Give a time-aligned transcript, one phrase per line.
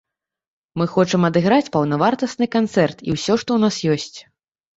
[0.81, 4.17] Мы хочам адыграць паўнавартасны канцэрт і ўсё, што ў нас ёсць.